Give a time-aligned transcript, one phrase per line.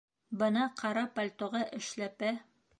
[0.41, 2.35] Бына ҡара пальтоға эшләпә